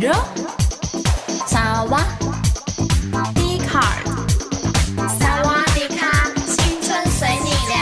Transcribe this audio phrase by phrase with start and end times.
[0.00, 0.16] ？Bonjour，
[1.46, 2.00] 萨瓦
[3.34, 3.98] 迪卡，
[5.18, 7.76] 萨瓦迪卡，青春随你聊。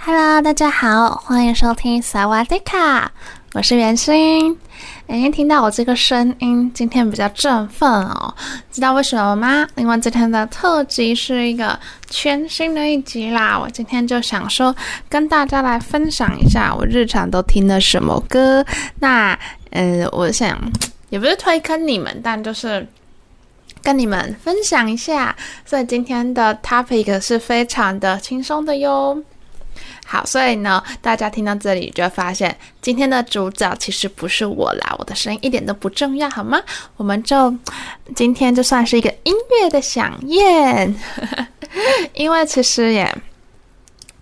[0.00, 3.12] Hello，大家好，欢迎收听萨瓦迪卡，
[3.54, 4.58] 我是袁心。
[5.06, 8.34] 哎，听到我这个声音，今天比较振奋哦。
[8.70, 9.66] 知道为什么吗？
[9.76, 11.78] 因为今天的特辑是一个
[12.10, 13.58] 全新的一集啦。
[13.58, 14.74] 我今天就想说，
[15.08, 18.64] 跟大家来分享一下我日常都听的什么歌。
[19.00, 19.38] 那，
[19.70, 20.58] 呃，我想
[21.08, 22.86] 也不是推坑你们，但就是
[23.82, 25.34] 跟你们分享一下。
[25.64, 29.22] 所以今天的 topic 是非常的轻松的哟。
[30.10, 36.58] 好，所以呢，大家听到这里就发现，今天的主角其实不是我啦，我的声音一点都不重要，好吗？
[36.96, 37.54] 我们就
[38.16, 40.94] 今天就算是一个音乐的响宴，
[42.14, 43.14] 因为其实也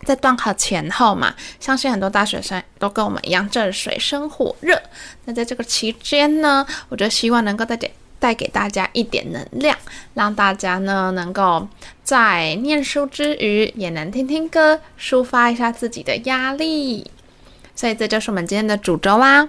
[0.05, 4.83] 在段考前后嘛，相信很多大学生都跟我们一样，正水深火热。
[5.27, 7.93] 那在这个期间呢，我就希望能够带点。
[8.19, 9.77] 带给大家一点能量，
[10.15, 11.69] 让大家呢能够
[12.03, 17.11] 在念书之余也能听听歌，抒发一下自己的压力。
[17.75, 19.49] 所以这就是我们今天的主轴啦。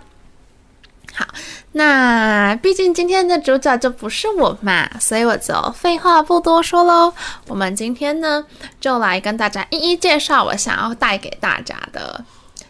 [1.14, 1.26] 好，
[1.72, 7.14] 那毕竟今天的主角就不是我嘛，所以我就废话不多说喽。
[7.48, 8.46] 我们今天呢
[8.82, 12.24] 就来跟大家一一介绍我想要带给大家的。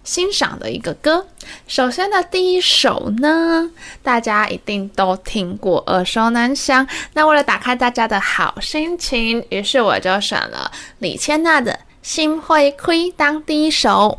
[0.07, 1.27] 欣赏的一个歌，
[1.67, 3.69] 首先的第一首呢，
[4.01, 6.87] 大家一定都听过，耳熟能详。
[7.11, 14.17] 那为了打开大家的好心情，于是我就选了李千娜的《心花开》当第一首。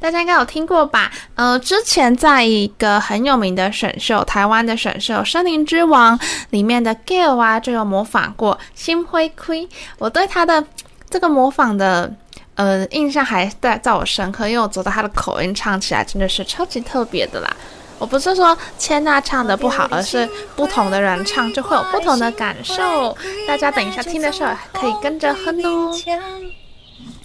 [0.00, 1.12] 大家应该有听过吧？
[1.36, 6.18] 呃，之前在一个很有名的选秀，台湾的选秀《森林之王》
[6.50, 9.54] 里面的 Gayle 啊，就有模仿过《心花开》。
[9.98, 10.66] 我对他的
[11.08, 12.12] 这个模仿的。
[12.56, 17.56] 呃，印象还在在我深刻，因为我觉得他的口音唱起来真的是超级特别的啦。
[17.98, 23.16] 我不是说千娜唱的不好，而是不同的人唱就会有不同的感受。
[23.46, 25.90] 大家等一下听的时候可以跟着哼哦。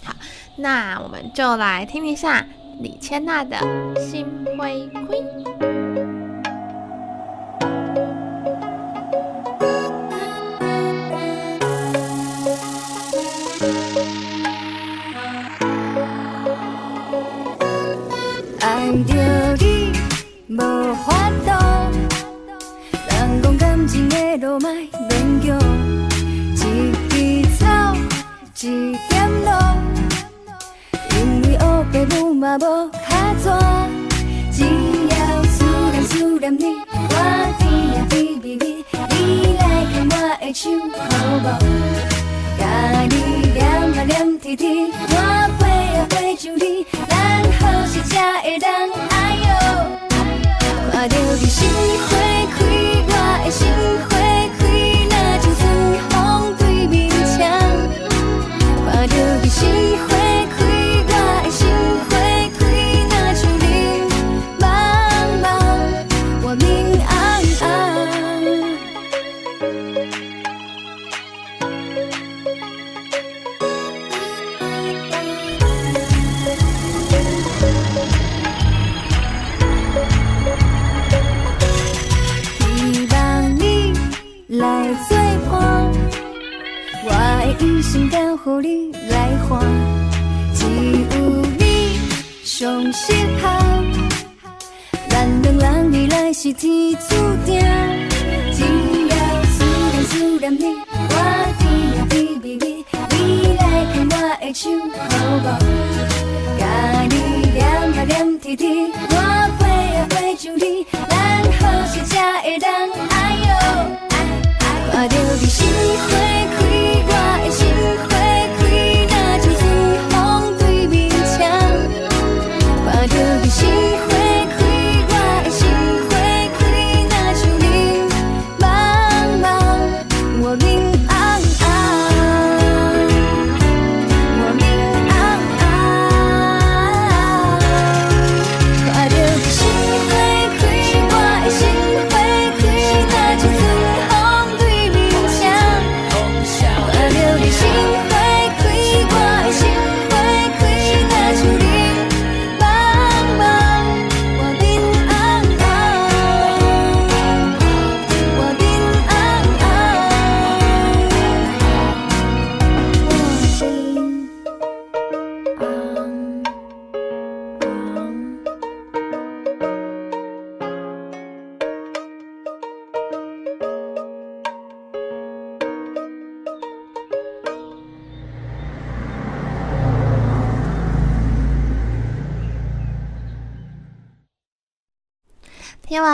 [0.04, 0.14] 好，
[0.56, 2.46] 那我们就来听一下
[2.80, 3.56] 李千娜的
[4.10, 4.26] 《心
[4.56, 5.20] 灰灰》。
[18.90, 19.14] 爱着
[19.64, 19.92] 你
[20.48, 20.58] 无
[20.94, 21.50] 法度，
[23.06, 24.68] 人讲感情的路卖
[25.08, 25.56] 勉强，
[26.56, 26.58] 一
[27.08, 27.94] 枝草，
[28.60, 29.48] 一点露，
[31.14, 33.48] 因为乌白母嘛无卡纸，
[34.50, 35.14] 只要
[35.44, 35.62] 思
[35.92, 37.14] 念思念你，我
[37.60, 37.62] 甜
[37.94, 39.62] 呀甜蜜蜜，你来
[39.92, 40.68] 牵我的手
[40.98, 41.00] 好
[41.44, 41.46] 无？
[42.58, 42.60] 甲
[43.02, 43.14] 你
[43.54, 44.66] 黏啊黏贴贴，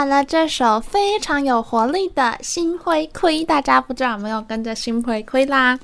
[0.07, 5.77] 完了这首非常有活力的《心花开》，大家不知道有没有跟着《心花开》啦？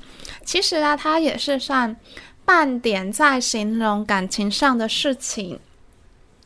[0.46, 1.94] 其实啊，它也是算
[2.42, 5.60] 半点在形容感情上的事情。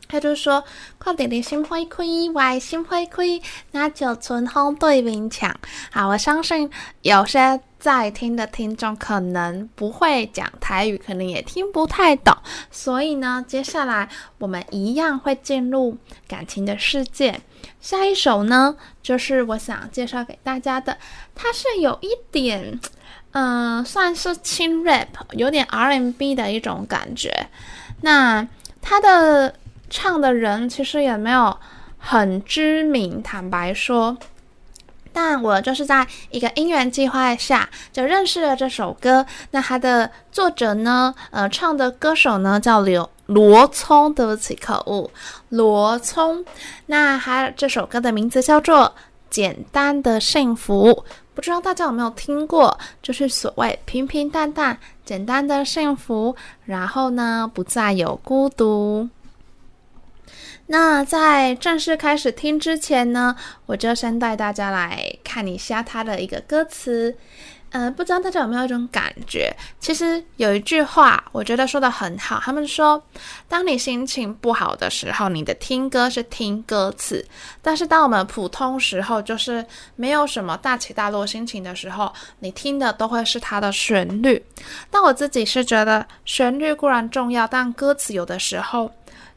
[0.09, 0.63] 他就说
[0.97, 2.03] ：“看弟弟心花开，
[2.33, 3.39] 我心花开，
[3.71, 5.55] 那就春风对面墙。”
[5.93, 6.67] 好，我相信
[7.03, 12.35] 有些在听的听众可能不会讲台语，可能也听不太懂，
[12.71, 14.09] 所以呢，接下来
[14.39, 15.95] 我们一样会进入
[16.27, 17.39] 感情的世界。
[17.79, 20.97] 下一首呢，就是我想介绍给大家的，
[21.35, 22.79] 它是有一点，
[23.33, 27.31] 嗯、算是轻 rap，有点 R&B 的一种感觉。
[28.01, 28.47] 那
[28.81, 29.53] 它的。
[29.89, 31.57] 唱的人其实也没有
[31.97, 34.17] 很知名，坦白说，
[35.11, 39.25] 但我就是在一个因缘际会下就认识了这首歌。
[39.51, 45.11] 那它的作者呢，呃，唱的歌手呢叫刘罗聪，对不起，口误，
[45.49, 46.45] 罗聪。
[46.85, 48.85] 那他这首歌的名字叫做
[49.29, 50.91] 《简单的幸福》，
[51.35, 52.77] 不知道大家有没有听过？
[53.03, 59.07] 就是所谓平平淡淡、简单的幸福，然后呢，不再有孤独。
[60.71, 63.35] 那在正式开始听之前呢，
[63.65, 67.17] 我就先带大家来看一下它的一个歌词。
[67.71, 69.51] 呃，不知道大家有没有一种感觉？
[69.79, 72.39] 其实有一句话，我觉得说得很好。
[72.39, 73.01] 他们说，
[73.47, 77.23] 当你心情不好的时候，你的听歌是听歌词；
[77.63, 84.43] 但是当我们普通时候，就是没有什么大起大落心情的时候，你听的都会是它的旋律。
[84.91, 88.91] 但我自己是觉得，旋律固然重要，但歌词有的时候。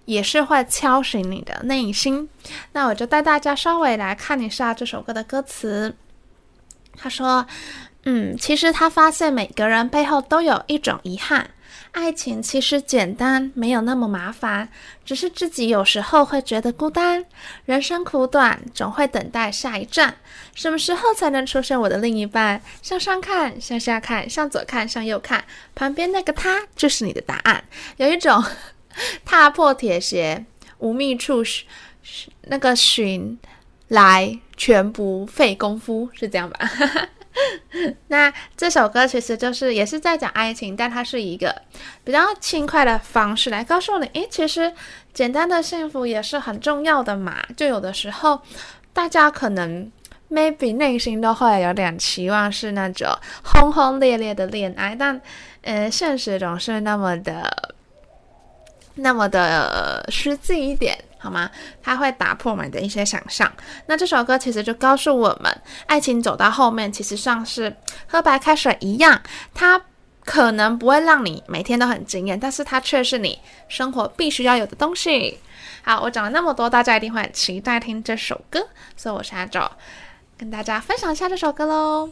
[0.05, 2.29] 也是会敲醒你的内心。
[2.73, 5.95] 那我就带大家稍微来看一下这首歌的歌词。
[6.97, 7.47] 他说
[8.05, 11.51] ：“嗯，其实他发现每个人背后都有一种遗憾。
[11.93, 14.69] 爱情其实简单，没有那么麻烦，
[15.05, 17.25] 只是自己有时候会觉得孤单。
[17.65, 20.17] 人生苦短，总会等待下一站。
[20.55, 22.61] 什么时候才能出现我的另一半？
[22.83, 25.45] 向上看，向下看，向左看，向右看，
[25.75, 27.65] 旁边那个他就是你的答案。
[27.97, 28.43] 有一种。”
[29.25, 30.45] 踏破铁鞋
[30.79, 31.43] 无觅处，
[32.43, 33.39] 那个寻
[33.89, 36.59] 来全不费工夫，是这样吧？
[38.09, 41.63] 那这首歌其实就是也是在讲爱情，但它是一个
[42.05, 44.73] 比较轻快的方式来告诉你，诶，其实
[45.15, 47.43] 简单的幸福也是很重要的嘛。
[47.57, 48.43] 就有的时候，
[48.93, 49.91] 大家可能
[50.31, 53.09] maybe 内心都会有点期望是那种
[53.43, 55.19] 轰轰烈烈的恋爱，但
[55.63, 57.75] 嗯，现实总是那么的。
[58.97, 61.51] 那么的实际一点好吗？
[61.83, 63.51] 它会打破我们的一些想象。
[63.87, 67.75] 那这首歌其实就告诉我们，爱情走到后面，其实像是
[68.07, 69.21] 喝白开水一样，
[69.55, 69.81] 它
[70.25, 75.39] 可能不会让你每天都很惊艳，但是它却是你生活必须要有的东西。
[75.85, 79.61] 好，我讲了那么多，大家一定会很期待听这首歌，所以我现在就
[80.37, 82.09] 跟大家分享一下这首歌喽。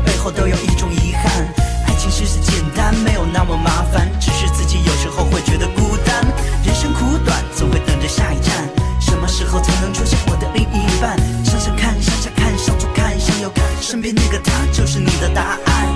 [0.00, 1.46] 背后都有一种遗憾，
[1.86, 6.24] 爱情其实简单，没有那么麻烦，只是自己有时候会觉得孤单。
[6.64, 8.54] 人生苦短，总会等着下一站，
[9.00, 11.16] 什么时候才能出现我的另一半？
[11.44, 15.88] 向上看，向下看，向左看，向右看，身边那个他就是你的答案。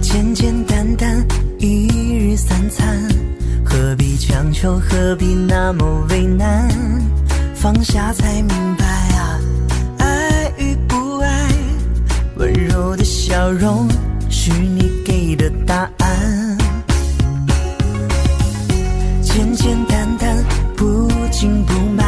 [0.00, 1.24] 简简单单
[1.58, 1.86] 一
[2.16, 3.08] 日三餐，
[3.64, 6.68] 何必强求，何必那么为难？
[7.54, 8.84] 放下才明白
[12.40, 13.86] 温柔的笑容
[14.30, 16.56] 是你给的答案，
[19.20, 20.42] 简简单单
[20.74, 22.06] 不紧不慢，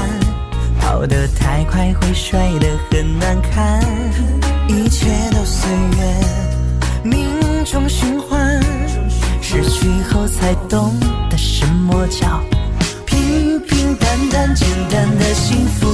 [0.80, 3.78] 跑得太快会摔得很难看，
[4.68, 6.24] 一切都随缘，
[7.04, 7.28] 命
[7.66, 8.58] 中循环，
[9.42, 10.98] 失去后才懂
[11.28, 12.40] 得什么叫
[13.04, 15.86] 平平淡淡，简单的幸福，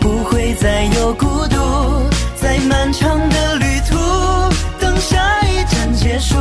[0.00, 2.11] 不会再有孤独。
[2.52, 3.96] 在漫长的旅途，
[4.78, 6.36] 等下一站结束，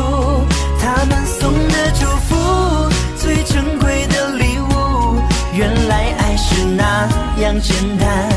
[0.77, 5.22] 他们送的祝福，最珍贵的礼物。
[5.53, 7.08] 原来爱是那
[7.41, 8.30] 样简单，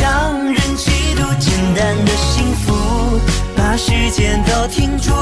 [0.00, 1.38] 让人嫉妒。
[1.38, 3.20] 简单的幸福，
[3.54, 5.12] 把时间都停住，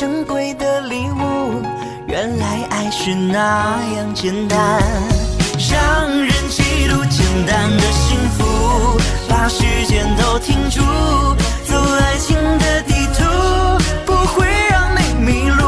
[0.00, 1.62] 珍贵的礼物，
[2.06, 4.58] 原来爱是那样简单，
[5.70, 10.80] 让人嫉妒简单的幸福，把时间都停住，
[11.66, 13.26] 走爱情的地图，
[14.06, 15.64] 不会让你迷路，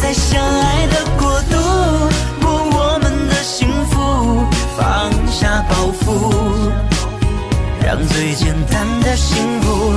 [0.00, 1.58] 在相爱的国度，
[2.40, 4.46] 过我们的幸福，
[4.78, 6.72] 放下包袱，
[7.84, 9.92] 让最简单的幸福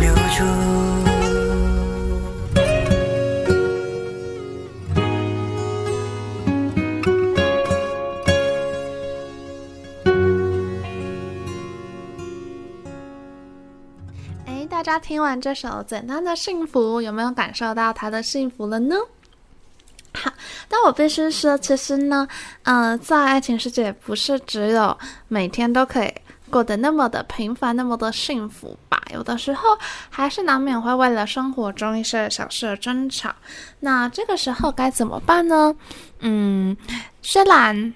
[0.00, 1.15] 留住。
[14.86, 18.94] 大家听完这首《简单的幸福》，有没有感受到他的幸福了呢？
[20.14, 20.32] 好，
[20.70, 22.28] 但我必须说，其实呢，
[22.62, 26.14] 呃，在爱情世界，不是只有每天都可以
[26.50, 29.02] 过得那么的平凡，那么的幸福吧？
[29.12, 29.76] 有的时候，
[30.08, 33.34] 还是难免会为了生活中一些小事而争吵。
[33.80, 35.74] 那这个时候该怎么办呢？
[36.20, 36.76] 嗯，
[37.20, 37.92] 虽然。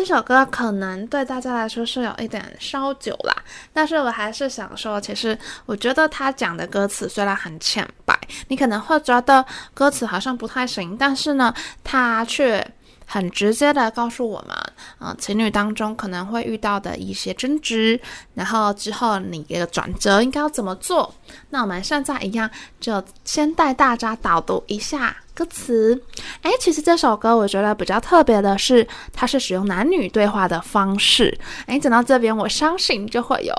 [0.00, 3.36] 这首歌可能对大家来说是有一点烧酒啦，
[3.70, 11.52] 但是我还是想说，其实我觉得他讲的歌词虽然很浅白，你可能会觉得歌词好像不太行，但是呢，
[11.84, 12.66] 他却
[13.12, 14.56] 很直接的告诉我们，
[15.00, 18.00] 嗯、情侣当中可能会遇到的一些争执，
[18.34, 21.12] 然后之后你的转折应该要怎么做。
[21.48, 22.48] 那我们现在一样，
[22.78, 25.16] 就先带大家导读一下。
[25.34, 26.00] 歌词，
[26.42, 31.36] 哎，其实这首歌我觉得比较特别的是，它是使用男女对话的方式。
[31.66, 33.54] 哎，讲到这边，我相信就会有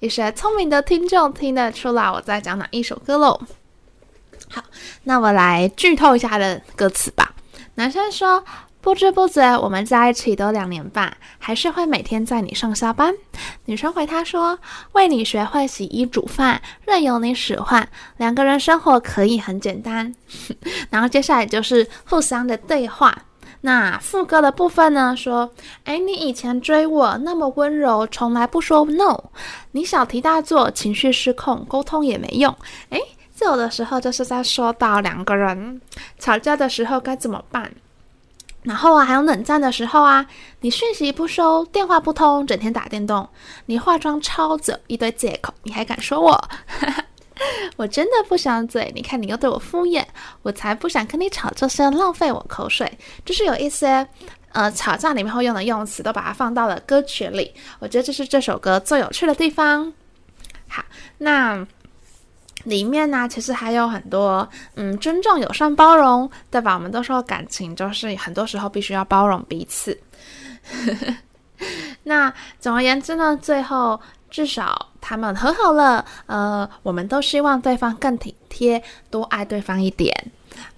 [0.00, 3.40] 一些聪明的听众听得出来我在讲哪一首歌喽。
[4.48, 4.62] 好，
[5.04, 7.34] 那我来剧透一下的歌词吧。
[7.74, 8.42] 男生说。
[8.84, 13.14] 不知不觉，我们在一起都两年半，还是会每天载你上下班。
[13.64, 14.58] 女生回他说
[14.92, 17.88] ：“为你学会洗衣煮饭，任由你使唤，
[18.18, 20.14] 两个人生活可以很简单。
[20.90, 23.16] ”然后接下来就是互相的对话。
[23.62, 25.16] 那副歌的部分呢？
[25.16, 25.50] 说
[25.84, 29.18] ：“哎，你以前追我那么温柔，从来不说 no。
[29.72, 32.54] 你小题大做，情绪失控，沟通也没用。
[32.90, 33.00] 哎，
[33.34, 35.80] 这有的时候就是在说到两个人
[36.18, 37.72] 吵架的时候该怎么办。”
[38.64, 40.26] 然后啊，还有冷战的时候啊，
[40.60, 43.28] 你讯息不收，电话不通，整天打电动，
[43.66, 46.48] 你化妆超久，一堆借口，你还敢说我？
[47.76, 50.02] 我真的不想嘴，你看你又对我敷衍，
[50.42, 52.90] 我才不想跟你吵这些，浪费我口水。
[53.24, 54.06] 就是有一些
[54.52, 59.92] 呃吵架里面会用的用词，都把它放到了歌曲里，我觉得这是这首歌最有趣的地方。
[60.68, 60.82] 好，
[61.18, 61.66] 那。
[62.64, 66.74] 里面呢，其实还有很多，嗯，尊重、友善、包容，对吧？
[66.74, 69.98] 我们都说感情就是很多时候必须要包容彼此。
[72.02, 80.14] 那总而言之呢，最后至少他们和好了，呃，我们都希望对方更体贴，多爱对方一点。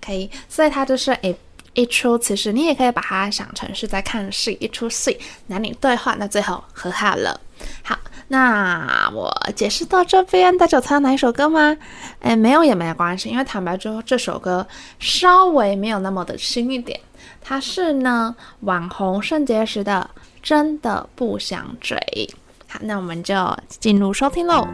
[0.01, 1.37] 可以所以他就是诶
[1.77, 5.17] 一出，其实你也可以把它想成是在看戏，一出戏，
[5.47, 7.41] 男女对话，那最后和好了。
[7.85, 7.97] 好。
[8.29, 11.77] 那我解释到这边，大家有猜到哪一首歌吗？
[12.19, 14.67] 哎，没有也没关系，因为坦白说，这首歌
[14.99, 16.99] 稍微没有那么的新一点。
[17.41, 20.11] 它是呢，网红圣结石的
[20.43, 21.97] 《真的不想追》。
[22.67, 24.67] 好，那我们就进入收听喽。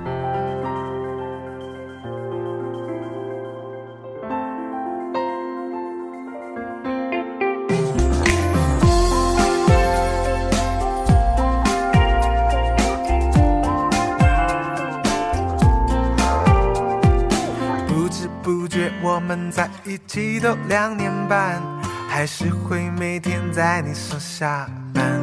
[19.26, 21.62] 们在一起都两年半，
[22.08, 25.22] 还是会每天在你上下班。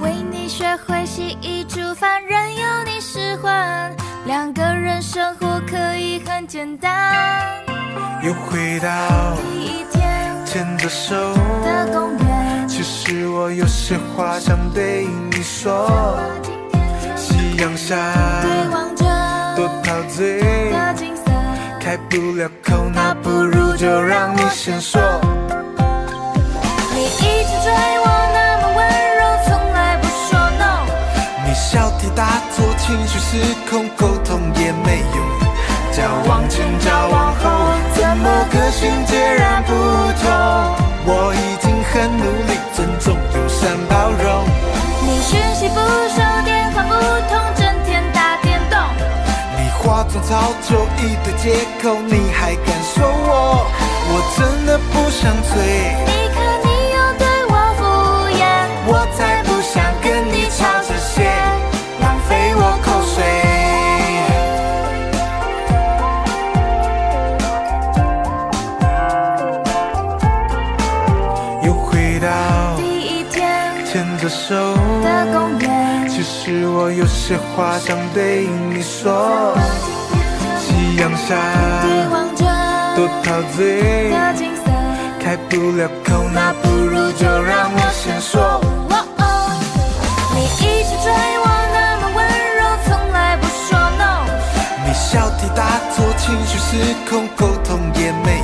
[0.00, 3.94] 为你学会洗衣煮饭，任由你使唤，
[4.26, 7.14] 两个人生活可以很简单。
[8.22, 10.02] 又回到第一天。
[10.44, 11.14] 牵着手
[11.64, 12.68] 的公园。
[12.68, 16.18] 其实我有些话想对你说。
[17.16, 17.96] 夕阳下，
[18.42, 19.04] 对望着
[19.56, 20.72] 多陶醉
[21.82, 25.02] 开不了口，那不如就让你先说。
[26.94, 28.78] 你一直追我，那么温
[29.18, 30.86] 柔，从来不说 no。
[31.44, 33.30] 你小题大做，情绪失
[33.68, 35.18] 控，沟通也没用。
[35.90, 37.50] 交往前，交往后，
[37.96, 39.72] 怎么个性截然不
[40.22, 40.30] 同？
[41.04, 44.46] 我已经很努力，尊重、友善、包容。
[45.02, 45.74] 你讯息不
[46.14, 46.22] 收，
[50.12, 51.44] 你化妆超久，一堆借
[51.82, 53.66] 口，你还敢说我？
[54.12, 55.50] 我真的不想醉。
[56.04, 57.80] 你看你又对我敷
[58.36, 58.42] 衍，
[58.86, 61.24] 我才不想跟你吵这些，
[62.02, 63.16] 浪费我口水。
[71.64, 72.28] 又回到
[72.76, 73.40] 第一天
[73.86, 74.54] 牵着手
[75.02, 76.06] 的公园。
[76.06, 79.56] 其实我有些话想对你说。
[80.92, 81.34] 夕阳下，
[81.82, 82.44] 对望着
[82.94, 84.62] 多陶醉的景色，
[85.18, 88.60] 开不了口，那不如就让我先说。
[88.90, 89.24] 哦哦，
[90.34, 92.20] 你一直追我，那么温
[92.58, 94.28] 柔，从来不说 no。
[94.84, 98.41] 你小题大做，情绪失控，沟通也没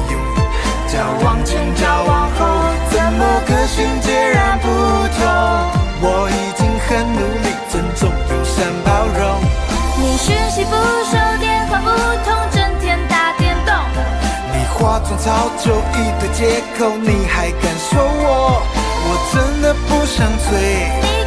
[15.09, 18.63] 总找就，一堆借口，你还敢说我？
[19.09, 21.18] 我真的不想醉。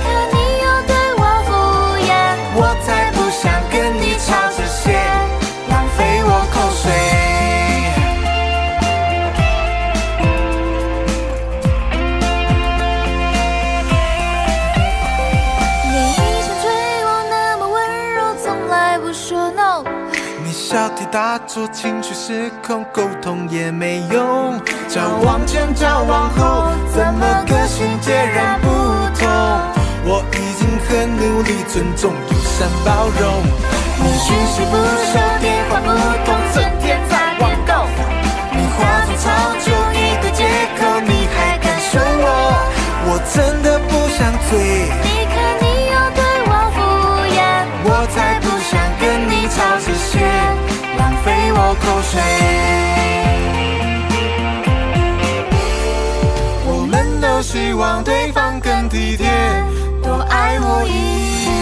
[21.11, 24.57] 大做，情绪失控，沟通也没用。
[24.87, 28.67] 交往前，交往后，怎么个性截然不
[29.19, 29.27] 同？
[30.05, 33.43] 我已经很努力，尊重、友善、包容。
[34.03, 34.73] 你讯息不
[35.11, 35.89] 收，电话不
[36.25, 36.97] 通，整天
[51.81, 52.21] 口水。
[56.65, 59.27] 我们都希望对方更体贴，
[60.01, 61.60] 多爱我一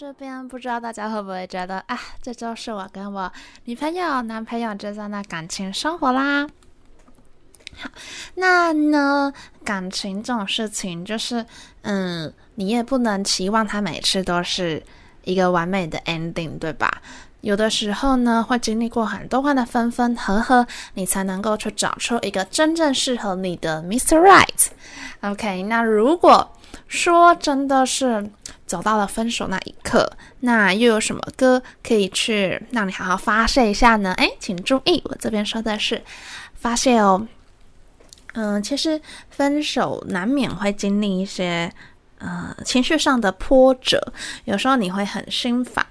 [0.00, 3.30] 这边，不知道大家会不会觉得啊，这就是我跟我
[3.66, 6.46] 女朋友、男朋友之间的感情生活啦。
[7.76, 7.90] 好，
[8.36, 9.30] 那呢，
[9.62, 11.44] 感情这种事情，就是
[11.82, 14.82] 嗯，你也不能期望他每次都是
[15.24, 17.02] 一个完美的 ending，对吧？
[17.40, 24.18] 有的时候呢，会经历过很多话的分分合合，你才能够去找出一个真正适合你的 Mr.
[24.18, 24.66] Right。
[25.22, 26.52] OK，那如果
[26.86, 28.30] 说真的是
[28.66, 34.12] 走到了分手那一刻，那又有什么歌可以去让你好好发泄一下呢？
[34.18, 36.02] 诶，请注意，我这边说的是
[36.54, 37.26] 发泄哦。
[38.34, 41.72] 嗯，其实分手难免会经历一些
[42.20, 44.00] 呃情绪上的波折，
[44.44, 45.84] 有时候你会很心烦，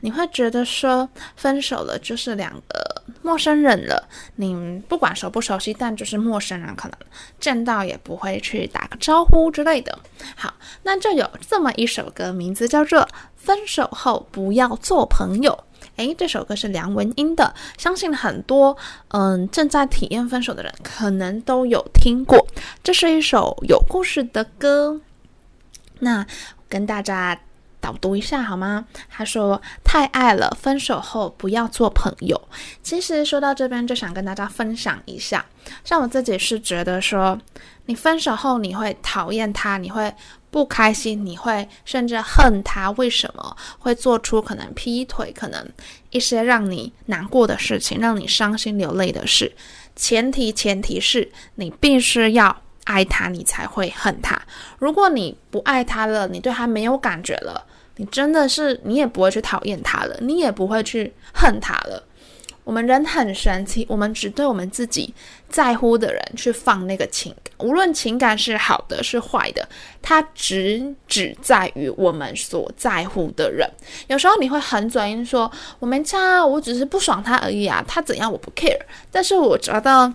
[0.00, 6.98] 你会觉得说分手了就是两个陌生人了，你不管熟不熟悉，但就是陌生人，可能
[7.40, 9.96] 见到也不会去打个招呼之类的。
[10.36, 13.00] 好，那就有这么一首歌，名字叫做
[13.36, 15.52] 《分手后不要做朋友》。
[15.96, 18.76] 诶，这首歌是梁文音的，相信很多
[19.08, 22.46] 嗯正在体验分手的人可能都有听过。
[22.82, 25.00] 这是一首有故事的歌。
[26.00, 26.26] 那
[26.68, 27.38] 跟大家
[27.80, 28.86] 导读一下好吗？
[29.08, 32.40] 他说：“太爱了，分手后不要做朋友。”
[32.82, 35.44] 其实说到这边，就想跟大家分享一下，
[35.84, 37.38] 像我自己是觉得说，
[37.86, 40.14] 你分手后你会讨厌他，你会。
[40.48, 45.68] 不开心，你会甚至恨他，为什么会做出可能劈腿，可能
[46.08, 49.54] 一些让你难过的事情，让你伤心流泪的事。
[49.94, 54.40] 前提前提是你必须要爱他，你才会恨他。
[54.78, 57.62] 如果你不爱他了，你对他没有感觉了，
[57.96, 62.02] 你真的是你也不会去讨厌他了，你也不会去恨他了。
[62.64, 65.14] 我们人很神奇，我们只对我们自己
[65.48, 69.68] 在乎的人去放那个情感，无论情感是好的是坏的，
[70.02, 73.70] 它只只在于我们所在乎的人。
[74.08, 78.80] 有时候你会很嘴硬说：“我没差，我只是不爽他而已啊，他怎样我不 care。”
[79.12, 80.12] 但是我觉得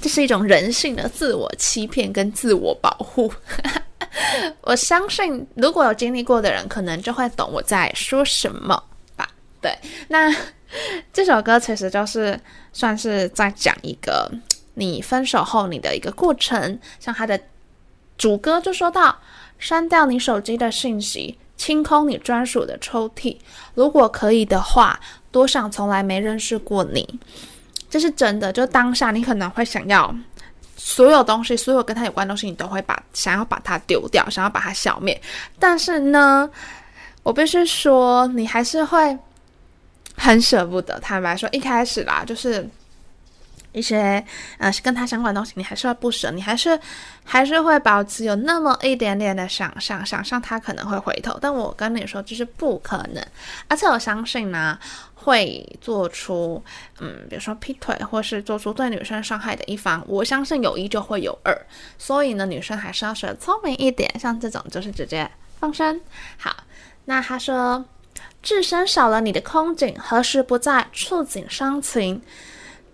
[0.00, 3.32] 这是一种人性的自我欺骗跟自我保护。
[4.62, 8.82] 我相信，如果有经历过的人，可能就会懂我在说什么
[9.16, 9.28] 吧。
[9.60, 9.76] 对，
[10.08, 10.34] 那。
[11.12, 12.40] 这首歌其实就是
[12.72, 14.28] 算是在讲一个
[14.74, 17.40] 你分手后你的一个过程，像他的
[18.18, 19.16] 主歌就说到：
[19.56, 23.36] 删掉你手机的信息，清空你专属的抽屉，
[23.74, 24.98] 如果可以的话，
[25.30, 27.20] 多想从来没认识过你。
[27.94, 30.12] 这是真的，就当下你可能会想要
[30.76, 35.22] 所有东西，所有跟他有关的东西，你都会把想要把它丢掉，想要把它消灭。
[35.60, 36.50] 但是呢，
[37.22, 39.16] 我必须说，你还是会。
[40.16, 42.64] 很舍不得，坦白说，一开始啦，就是
[43.74, 44.24] 一些
[44.56, 46.80] 呃跟他相关的东西，你还是会不舍，你还是
[47.22, 51.38] 还是会保持有那么一点点的想象，想象他可能会回头。
[51.38, 53.22] 但我跟你说，就是不可能。
[53.68, 54.78] 而且我相信呢，
[55.14, 56.62] 会做出
[57.00, 61.54] 嗯，比如说劈腿，或是做出对女生伤害的一方，我相信有一就会有二。
[61.98, 66.00] 所以呢，女生还是要学聪明一点，像这种就是直接放生。
[66.38, 66.56] 好，
[67.04, 67.84] 那他说。
[68.42, 72.20] 置身少了你的空景，何时不再触景伤情？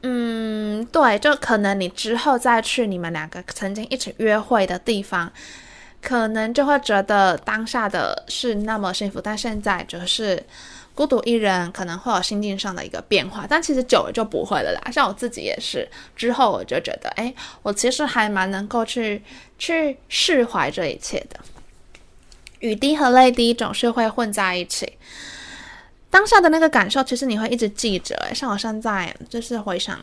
[0.03, 5.31] 嗯，对，就可能你之后再去你们两个曾经一起约会的地方，
[6.01, 10.43] 可能就会觉得当下的是那么幸福，但现在就是
[10.95, 13.47] 孤独一人，可能会有心境上的一个变化。
[13.47, 14.91] 但其实久了就不会了啦。
[14.91, 15.87] 像我自己也是，
[16.17, 19.23] 之后我就觉得，哎，我其实还蛮能够去
[19.59, 21.39] 去释怀这一切的。
[22.61, 24.95] 雨滴和泪滴总是会混在一起。
[26.11, 28.17] 当下的那个感受，其实你会一直记着。
[28.35, 29.99] 像我现在就是回想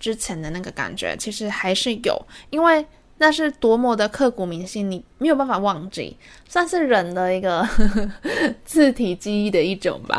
[0.00, 2.18] 之前的那个感觉，其实还是有，
[2.48, 2.84] 因为
[3.18, 6.16] 那是多么的刻骨铭心，你没有办法忘记，
[6.48, 7.86] 算是人的一个呵
[8.24, 10.16] 呵自体记忆的一种吧。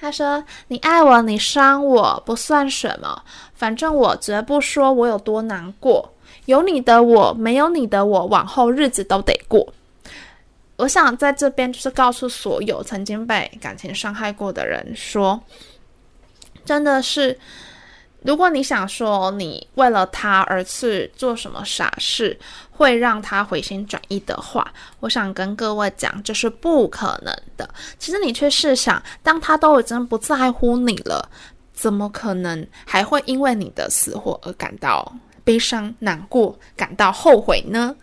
[0.00, 3.22] 他说：“你爱我，你伤我，不算什么，
[3.54, 6.14] 反正我绝不说我有多难过。
[6.46, 9.74] 有你的我，没有你的我，往后日子都得过。”
[10.80, 15.38] 我想在这边就是告诉所有曾经被感情伤害过的人说，
[16.64, 17.38] 真的是，
[18.22, 22.38] 如果你想说你为了他而去做什么傻事，
[22.70, 27.68] 会让他回心转意的话，我想跟各位讲，这是不可能的。
[27.98, 31.28] 其实你去试想，当他都已经不在乎你了，
[31.74, 35.14] 怎么可能还会因为你的死活而感到
[35.44, 37.94] 悲伤、难过、感到后悔呢？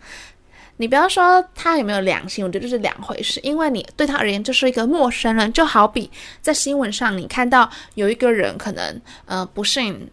[0.78, 3.40] 你不要说他有没有良心，我觉得这是两回事。
[3.42, 6.08] 因为你对他而言就是一个陌生人，就好比
[6.40, 10.08] 在新闻上你看到有一个人可能呃不幸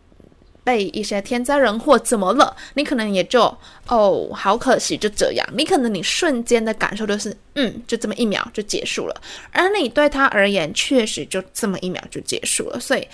[0.63, 3.43] 被一些天灾人祸怎么了，你可能也就
[3.87, 5.47] 哦好可惜就这样。
[5.53, 12.79] 你可能你瞬间的感受就是嗯就这么一秒就结束了，而你对他而言确实就这么一秒就结束了。
[12.79, 13.07] 所以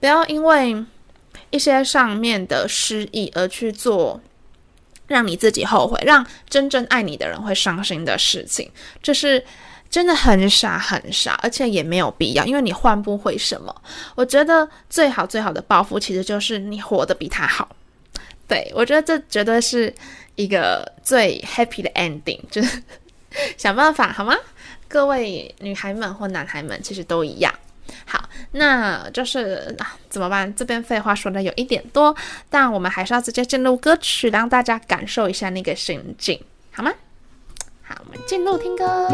[0.00, 0.82] 不要因为
[1.50, 4.18] 一些上面的失意而去做。
[5.14, 8.68] 让你自己后悔，让真正爱你的人会伤心的事情，
[9.00, 9.42] 这是
[9.88, 13.72] 真的很傻很傻，而且也没有必要，因为你换不回什么。
[14.16, 17.68] 我觉得最好最好的报复，其实就是你活得比他好。
[18.48, 19.94] 对，我觉得这绝对是
[20.34, 22.82] 一个最 happy 的 ending，就是
[23.56, 24.34] 想办法好吗？
[24.88, 27.54] 各位女孩们或男孩们，其实都一样。
[28.06, 30.54] 好，那就是啊，怎么办？
[30.54, 32.14] 这边废话说的有一点多，
[32.48, 36.40] 但我们还是要直接进入歌曲，让大家感受一下那个心境，
[36.72, 36.92] 好吗？
[37.82, 39.08] 好，我们进入听歌。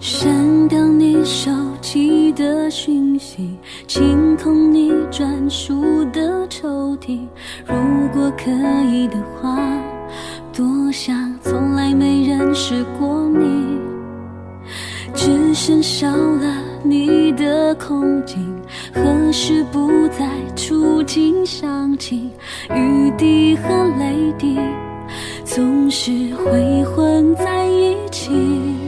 [0.00, 7.20] 删掉你手机的讯息，清空你专属的抽屉。
[7.66, 7.74] 如
[8.12, 8.50] 果可
[8.90, 9.58] 以的话，
[10.52, 13.78] 多想从来没认识过你。
[15.14, 18.36] 只剩少了你的空景，
[18.92, 22.30] 何时不再触景伤情？
[22.74, 23.68] 雨滴和
[23.98, 24.58] 泪滴
[25.44, 28.83] 总是会混在一起。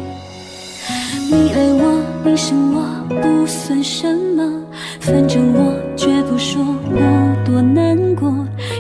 [1.28, 2.84] 你爱我，你伤我。
[3.20, 4.42] 不算什么，
[5.00, 8.32] 反正我绝不说我多难过。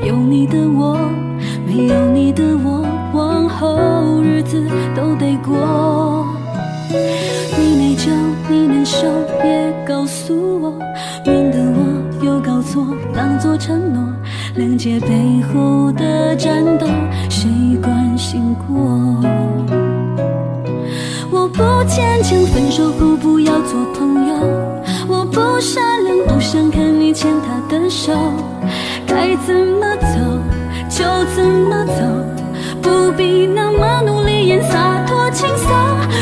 [0.04, 0.96] 有你的我，
[1.66, 6.26] 没有你的我，往后日子都得过。
[7.58, 8.10] 你内疚，
[8.48, 9.06] 你难受，
[9.42, 9.66] 别。
[9.86, 10.72] 告诉我，
[11.24, 14.02] 免得我又搞错，当作承诺。
[14.56, 16.86] 谅解背后的战斗，
[17.30, 17.48] 谁
[17.80, 19.85] 关心过？
[21.56, 24.34] 不坚强，分手后不要做朋友。
[25.08, 28.12] 我不善良，不想看你牵他的手。
[29.06, 30.06] 该怎么走
[30.90, 32.02] 就怎么走，
[32.82, 35.70] 不必那么努力演洒脱轻松。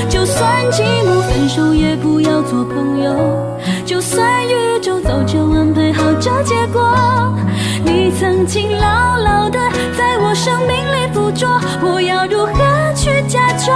[0.08, 3.12] 就算寂寞，分手也不要做朋友。
[3.84, 6.94] 就算宇宙早就安排好这结果，
[7.84, 9.58] 你曾经牢牢的
[9.98, 11.48] 在我生命里附着，
[11.82, 13.74] 我要如何去假装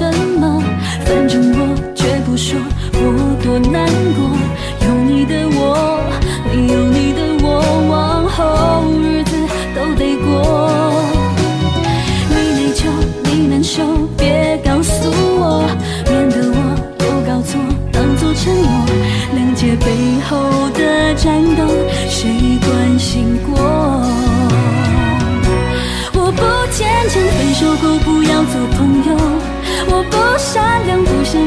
[0.00, 0.29] 不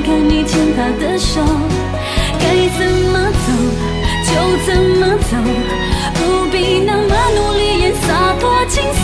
[0.05, 1.41] 看你牵他的手。
[2.39, 2.45] 该
[2.77, 3.47] 怎么走
[4.27, 4.31] 就
[4.65, 5.31] 怎么走，
[6.15, 9.03] 不必那么努力演洒脱轻松。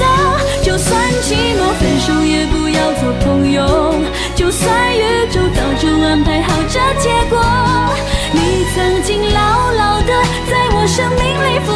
[0.64, 3.96] 就算寂寞，分手也不要做朋友。
[4.36, 7.40] 就算宇宙早就安排好这结果，
[8.34, 10.14] 你曾经牢牢的
[10.50, 11.68] 在我生命里附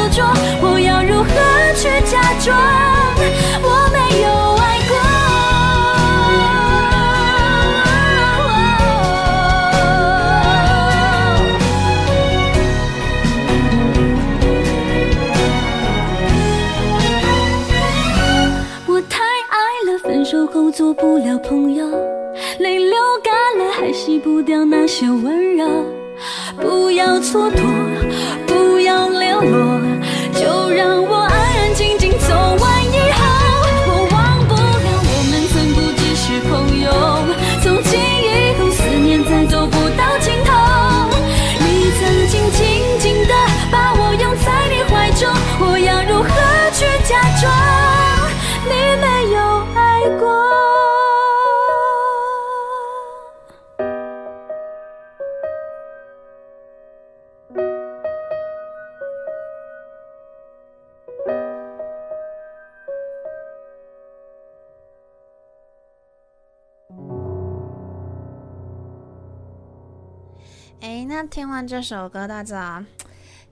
[27.34, 27.93] 蹉跎，
[71.28, 72.84] 听完这首歌，大家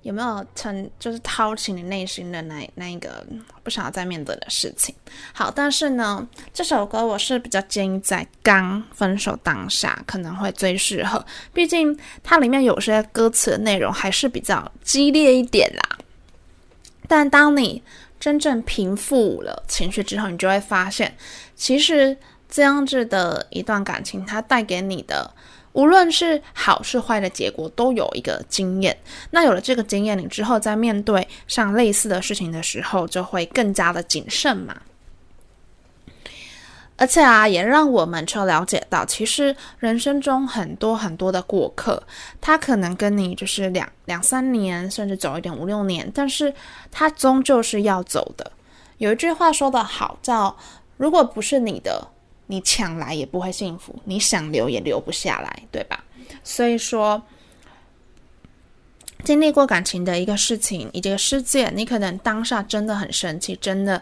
[0.02, 3.26] 有没有曾就是掏起你内心的那那一个
[3.64, 4.94] 不想要再面对的事情？
[5.34, 15.98] 好，但是呢，这首歌我是比较建议在刚分手当下可能会最适合，毕竟它里面有些歌词的内容还是比较激烈一点啦。
[17.08, 17.84] 但当你
[18.20, 21.16] 真正平复了情绪之后，你就会发现，
[21.56, 22.18] 其实
[22.50, 25.34] 这样子的一段感情，它带给你的。
[25.74, 28.98] 无论是好是坏的结果，都有一个经验。
[29.30, 34.82] 那有了这个经验，你之后在面对像类似的事情的时候，就会更加的谨慎嘛。
[36.98, 42.04] 而且啊，也让我们去了解到，其实人生中很多很多的过客，
[42.40, 46.54] 他可能跟你就是两两三年，甚至久一点五六年，但是
[46.92, 48.52] 他终究是要走的。
[48.98, 50.56] 有一句话说得好，叫
[50.98, 52.08] “如果不是你的”。
[52.52, 56.04] 你抢来也不会幸福，你想留也留不下来，对吧？
[56.44, 57.24] 所以说，
[59.24, 64.02] 经历过感情的一个事情，一个事件，你可能当下真的很生气，真的，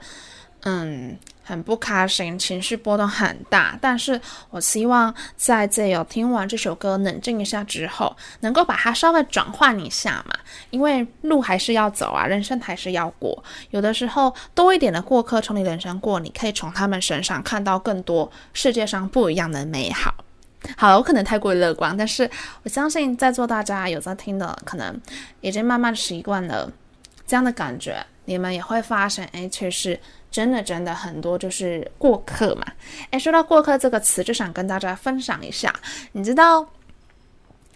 [0.62, 1.18] 嗯。
[1.50, 3.76] 很不开心，情绪波动很大。
[3.82, 10.36] 但是我希望在这有听完这首歌，冷静一下之后，能够把它稍微转换一下嘛。
[10.70, 13.44] 因为路还是要走啊，人生还是要过。
[13.72, 20.14] 有的时候多一点的过客从你人生过，你可以从他们身上看到更多世界上不一样的美好。
[20.78, 22.30] 好，我可能太过于乐观，但是
[22.62, 24.96] 我相信在座大家有在听的，可能
[25.42, 26.72] 已经慢慢习惯了
[27.26, 28.06] 这样的感觉。
[28.26, 30.00] 你们也会发现，哎，确实。
[30.32, 32.66] 真的真的很多就是过客嘛，
[33.10, 35.74] 诶，说到过客这个词，就想跟大家分享一下。
[36.12, 36.68] 你知道，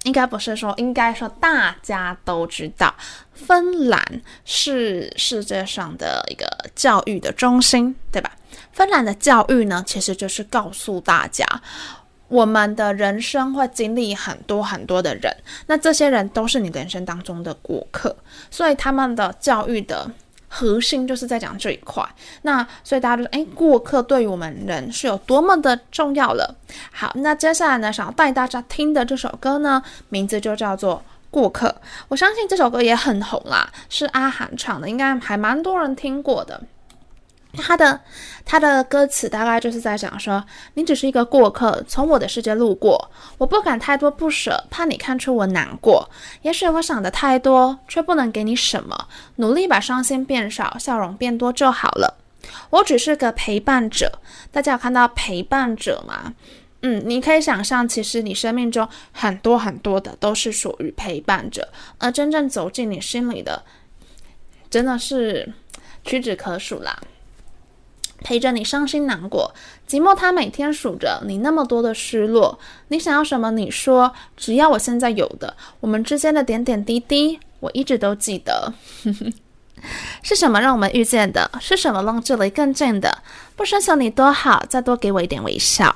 [0.04, 2.94] 应该不是说，应该说大家都知道，
[3.34, 8.32] 芬兰是世界上的一个教育的中心，对吧？
[8.72, 11.44] 芬兰的教育呢，其实就是告诉大家，
[12.28, 15.36] 我们的人生会经历很多很多的人，
[15.66, 18.16] 那这些人都是你人生当中的过客，
[18.52, 20.12] 所以他们的教育的。
[20.56, 22.08] 核心就是在讲这一块，
[22.44, 26.56] 那所以大家就说，哎，过客对于我们人是有多么的重要了。
[26.92, 30.98] 好，那接下来呢，想要带大家听的这首歌呢，名字就叫做
[31.32, 31.68] 《过客》。
[32.08, 36.62] 我相信这首歌也很红啦，是阿涵唱的，应该还蛮多人听过的。
[37.56, 38.00] 他的
[38.44, 46.10] 他的歌词大概就是在讲说，你只是一个过客，从我的世界路过，我不敢太多不舍，怕你看出我难过。
[46.42, 52.18] 也许我想的太多，却不能给你什么，努力把伤心变少，笑容变多就好了。
[52.72, 54.20] 我只是个陪伴者，
[54.52, 56.34] 大家有看到陪伴者吗？
[56.82, 63.64] 嗯，你可以想象，其实你生命中很多很多的都是属于陪伴者，而真正走进你心里的，
[64.70, 65.54] 真的是
[66.04, 67.00] 屈指可数啦。
[68.24, 69.54] 陪着你伤心难过，
[69.88, 72.58] 寂寞他每天数着你那么多的失落。
[72.88, 73.52] 你想要什么？
[73.52, 78.74] 你说，只要我现在有的，我们之间的点点滴滴，我一直都记得。
[80.24, 81.52] 是什么让我们遇见的？
[81.60, 83.22] 是什么让距离更近的？
[83.58, 85.94] 不奢求你多好，再多给我一点微笑。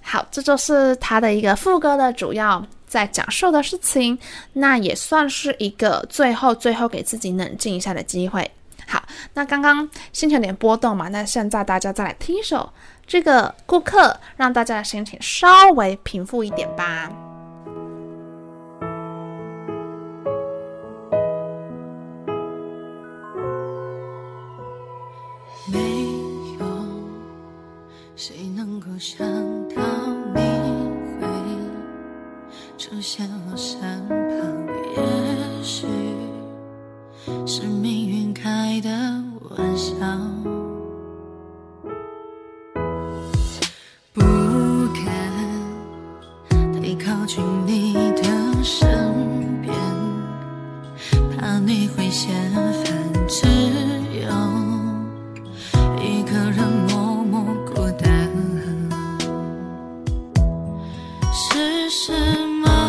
[0.00, 4.18] 好，这就是他的一个副歌的主要在讲述的事情。
[4.54, 8.50] 那也算是一个最后最后给自己冷静一下的机会。
[8.92, 9.02] 好，
[9.32, 12.70] 那刚刚心情有点波动嘛，那现在大家再来听一首
[13.06, 17.10] 这个顾客，让大家的心情稍微平复一点吧。
[25.72, 25.78] 没
[26.58, 26.66] 有
[28.14, 29.26] 谁能够想
[29.70, 29.82] 到
[30.34, 30.40] 你
[31.18, 31.26] 会
[32.76, 35.86] 出现我身旁，也许
[37.46, 38.22] 是命运。
[38.34, 38.90] 开的
[39.56, 39.94] 玩笑，
[44.12, 44.20] 不
[44.94, 45.04] 敢
[46.72, 48.24] 太靠近你的
[48.64, 48.88] 身
[49.60, 49.72] 边，
[51.36, 52.82] 怕你会嫌烦，
[53.28, 53.46] 只
[54.18, 54.28] 有
[56.02, 58.28] 一个人默默孤单。
[61.32, 62.12] 是什
[62.60, 62.81] 么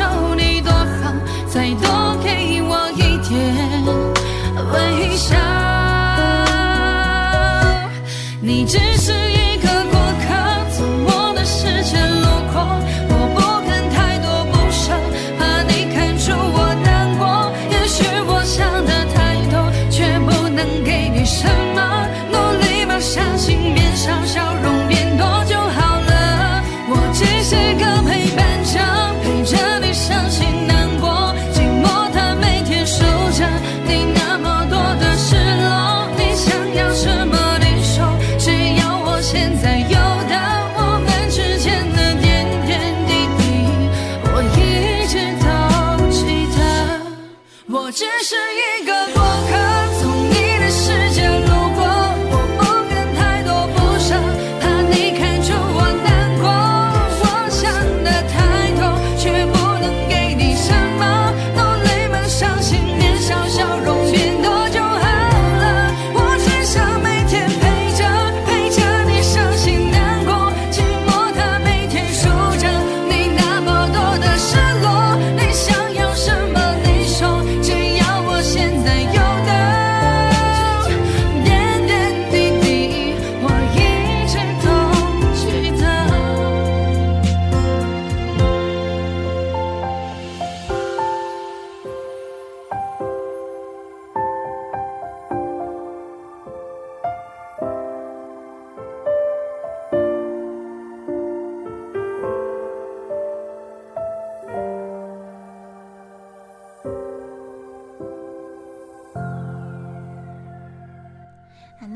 [0.00, 0.29] 微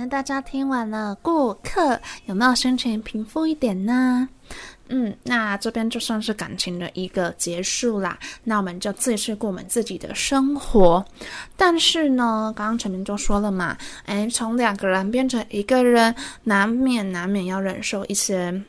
[0.08, 4.28] 大家听完了过客，有没有心情平复一点呢？
[4.88, 8.18] 嗯，那这边就算是感情的一个结束啦。
[8.44, 11.04] 那我们就继续过我们自己的生活。
[11.56, 18.62] 但是呢，刚刚前面就说了嘛，诶，从两个人变成一个人，难免难免要忍受一些，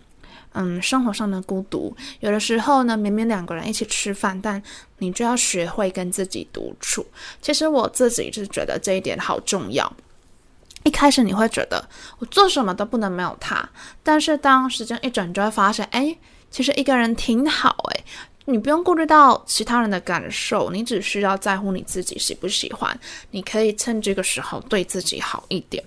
[0.53, 1.93] 嗯，生活上的孤独。
[2.21, 4.61] 有的时候呢，明明两个人一起吃饭，但
[4.99, 7.05] 你就要学会跟自己独处。
[7.41, 9.91] 其实我自己是觉得这一点好重要。
[10.85, 11.83] 一开始你会觉得
[12.19, 13.67] 我做什么都不能没有他，
[14.03, 16.15] 但是当时间一转，就会发现，哎，
[16.49, 18.03] 其实一个人挺好，哎，
[18.45, 22.97] 你不用顾虑到其他人的感受，你只需要在乎你自己喜不喜欢，
[23.31, 25.83] 你可以趁这个时候对自己好一点。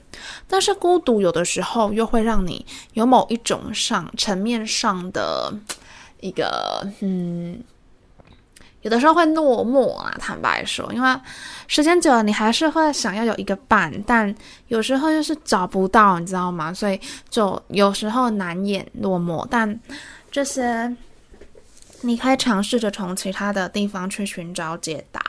[0.49, 5.55] 但是孤独有的时候又会让你有某一种上层面上的
[6.21, 7.63] 一个，嗯。
[8.83, 11.21] 有的时候会落寞啊，坦白说，因为
[11.67, 14.33] 时间久了，你还是会想要有一个伴，但
[14.69, 16.73] 有时候又是找不到，你知道吗？
[16.73, 19.47] 所以就有时候难掩落寞。
[19.51, 19.79] 但
[20.31, 20.97] 这些
[22.03, 25.21] 你可以尝试着从其他的地方去寻找解答。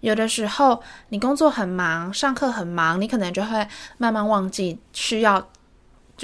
[0.00, 3.66] 有的时候你工作很忙，上课很忙，你可能就会
[3.98, 5.46] 慢慢忘记需要。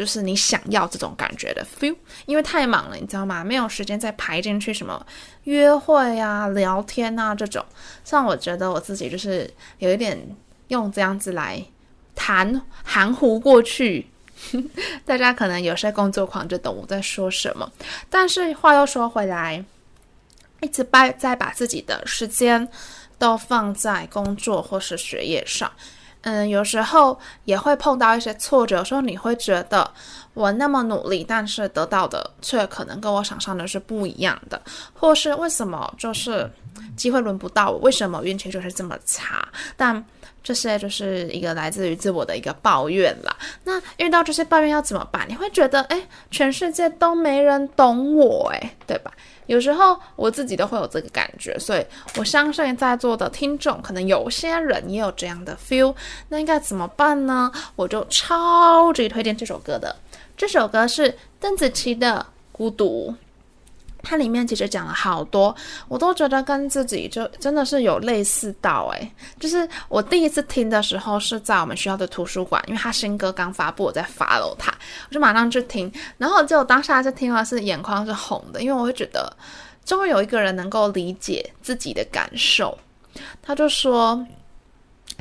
[0.01, 1.95] 就是你想要这种感觉的 feel，
[2.25, 3.45] 因为太忙了，你知道吗？
[3.45, 5.07] 没有时间再排进去什么
[5.45, 7.63] 约会啊、聊天啊这种。
[8.03, 10.19] 像我觉得我自己就是有一点
[10.69, 11.63] 用这样子来
[12.15, 14.07] 谈含糊过去，
[15.05, 17.71] 大家可能有些工作狂就懂我在说什么。
[18.09, 19.63] 但是话又说回来，
[20.63, 22.67] 一直把再把自己的时间
[23.19, 25.71] 都放在工作或是学业上。
[26.23, 29.91] 嗯，有时候也会碰到一些挫折，说你会觉得
[30.35, 34.61] 我那么努力，但是得到的却可能跟我想象的是不一样的，
[34.93, 36.51] 或是为什么就是
[36.97, 39.49] 机会轮不到我，为什么运气就是这么差？
[39.77, 40.05] 但
[40.43, 43.37] 这些就是一个来自于自我的一个抱怨啦。
[43.65, 45.27] 那遇到这些抱怨要怎么办？
[45.29, 49.13] 你会觉得，诶，全世界都没人懂我，诶，对吧？
[49.47, 51.85] 有时候我自己都会有这个感觉，所以
[52.17, 55.95] 我相信在座的听众可能有些人也有这样的 feel。
[56.29, 57.51] 那应该怎么办呢？
[57.75, 59.97] 我就超级推荐这首歌的。
[60.37, 63.13] 这首歌是邓紫棋的《孤独》。
[64.03, 65.55] 它里面其实讲了好多，
[65.87, 74.73] 我都觉得跟自己就真的是有类似到诶，就是我第一次听的时候是在我们学校的图书馆，因为他新歌刚发布，我在 follow 他，
[75.09, 79.31] 我就马上去听，然后就当下就听了是眼眶是红的，因为我会觉得
[79.85, 82.77] 终于有一个人能够理解自己的感受。
[83.43, 84.27] 他就说，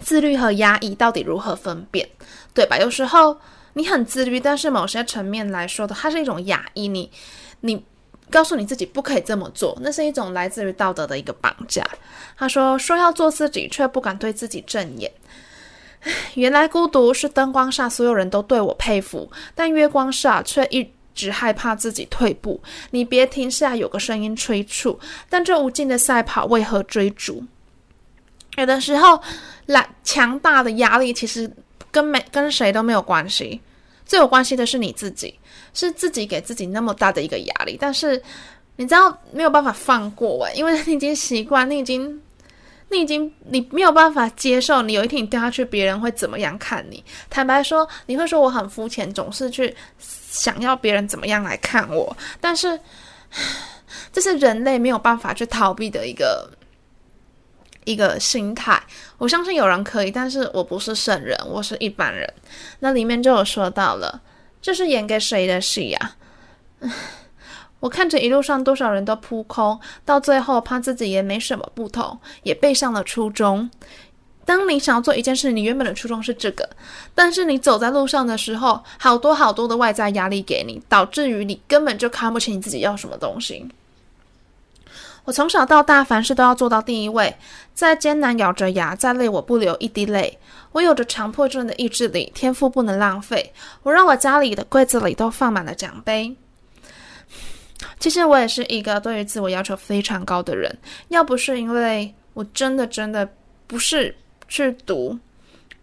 [0.02, 2.08] 自律和压抑到底如何分辨，
[2.54, 2.78] 对吧？
[2.78, 3.38] 有时候
[3.74, 7.12] 你很自律，但是某些层面来说的，它是一种压抑，你
[7.60, 7.84] 你。
[8.32, 11.86] 告诉你自己不可以这么做，那是一种来自于道德的一个绑架。
[12.38, 15.12] 他说：“说要做自己，却不敢对自己正眼。
[16.36, 22.62] 原来孤独是灯光下所有人都对我佩服，但月光下却一直害怕自己退步。
[22.92, 25.00] 你别停下，有个声音催促，
[25.30, 27.44] 但这无尽的赛跑为何追逐？
[28.56, 29.22] 有的时候，
[29.66, 31.52] 来强大的压力其实
[31.92, 33.60] 跟没跟谁都没有关系。”
[34.06, 35.38] 最有关系的是你自己，
[35.74, 38.22] 是自己给自己那么大的一个压力，但是
[38.76, 42.22] 你知道没有办法放过哎，因为你已经习惯，你已经，
[42.90, 47.04] 你已经，你没有办法接受，你有一天你掉下去，别人会怎么样看你？
[47.30, 52.80] 坦白说，你会说我很肤浅，总是去想要别人怎么样来看我，但是
[54.12, 56.50] 这是人类没有办法去逃避的一个。
[57.86, 58.80] 一个心态，
[59.18, 62.32] 我相信有人可以，但是我不是圣人，我是一般人。
[62.82, 64.22] 那里面就有说到了，
[64.62, 66.16] 这是演给谁的戏呀？
[67.80, 73.70] 我看着一路上多少人都扑空，到最后怕自己也没什么不同，也背上了初衷。
[74.44, 76.68] 当你想要做一件事，你原本的初衷是这个，
[77.16, 83.66] 但是你走在路上的时候，好多好多的外在压力给你，导致于你根本就看不清你自己要什么东西。
[85.26, 87.36] 我从小到大，凡事都要做到第一位。
[87.74, 90.38] 再艰难，咬着牙，再累，我不流一滴泪。
[90.72, 93.54] 我有着强迫症的意志力，天赋不能浪费。
[93.84, 96.36] 我让我家里的柜子里都放满了奖杯。
[98.00, 100.76] 其实我也是一个对于自我要求非常高的人。
[101.08, 103.28] 要不是因为我真的真的
[103.68, 104.16] 不是
[104.48, 105.18] 去读，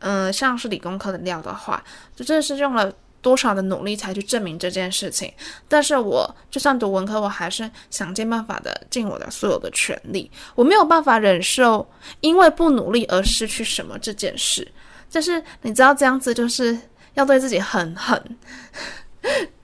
[0.01, 1.83] 嗯、像是理工科的料的话，
[2.15, 2.93] 就真的是用了。
[3.27, 5.33] 多少的努力才去证明这件事情？
[5.67, 10.31] 但是我就算读文科，我还是想尽办法的尽我的所有的全力。
[10.55, 11.85] 我没有办法忍受
[12.21, 14.71] 因为不努力而失去什么这件事。
[15.11, 16.79] 就是你知道这样子，就是
[17.15, 18.23] 要对自己很狠。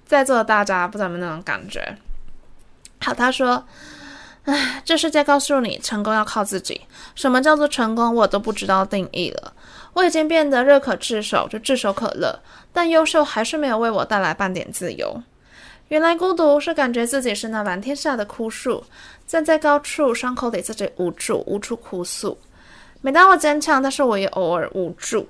[0.04, 1.96] 在座的大家不知道有没有那种感觉？
[2.98, 3.64] 好，他说
[4.42, 6.80] ：“唉，这世界告诉你，成功要靠自己。
[7.14, 9.52] 什么叫做成功，我都不知道定义了。
[9.94, 12.40] 我已经变得热可炙手，就炙手可热，
[12.72, 15.22] 但优秀还是没有为我带来半点自由。
[15.88, 18.82] 原来孤独是感觉自己是那满天下的枯树，
[19.26, 22.38] 站在高处，伤口得自己无助，无处哭诉。
[23.02, 25.28] 每当我坚强，但是我也偶尔无助。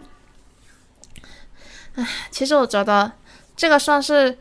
[1.94, 3.10] 唉，其实我觉得
[3.56, 4.38] 这个算是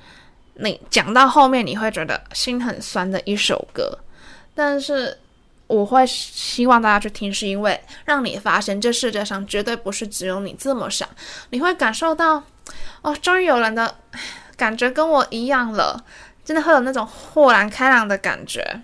[0.56, 3.98] 你讲到后面你会觉得心很酸的一首歌，
[4.54, 5.18] 但是
[5.72, 11.08] 我会希望大家去听，是因为让你发现这世界上绝对不是只有你这么想，
[11.52, 12.44] 你会感受到
[13.02, 13.96] 哦，终于有人的
[14.58, 16.04] 感觉跟我一样了，
[16.44, 18.82] 真的会有那种豁然开朗的感觉。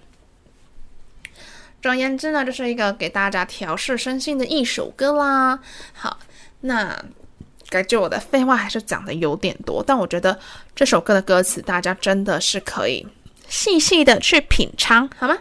[1.81, 5.59] 总而言之呢，就是一个给大家调试身心的一首歌啦。
[5.93, 6.17] 好，
[6.61, 7.03] 那。
[7.69, 10.39] 感觉我的废话还是讲的有点多，但我觉得
[10.73, 13.05] 这首歌的歌词大家真的是可以
[13.49, 15.37] 细细的去品尝，好吗？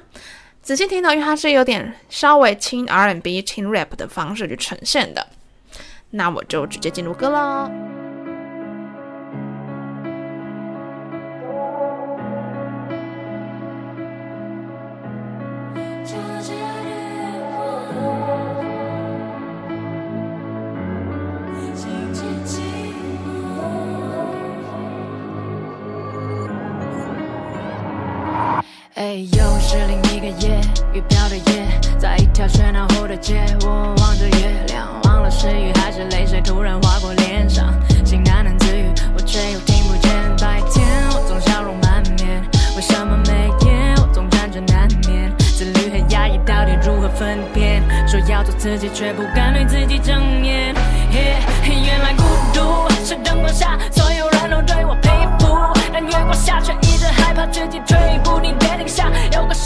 [0.66, 5.24] 仔细听到，因为它是有点稍微轻 R&B、轻 rap 的方式去呈现的，
[6.10, 7.70] 那我就直接进入歌喽。
[33.26, 37.74] 街，我望着月亮，忘了是雨还是泪水突然划过脸上，
[38.04, 38.84] 心喃喃自语，
[39.16, 40.12] 我却又听不见。
[40.38, 42.40] 白天我总笑容满面，
[42.76, 45.34] 为什么每夜我总辗转难眠？
[45.38, 47.82] 自律和压抑到底如何分辨？
[48.06, 50.72] 说要做自己，却不敢对自己正面。
[51.10, 51.34] 嘿，
[51.68, 52.22] 原来孤
[52.54, 55.10] 独是灯光下所有人都对我佩
[55.40, 55.48] 服，
[55.92, 58.38] 但月光下却一直害怕自己退步。
[58.38, 58.54] 你。
[59.32, 59.65] 有个声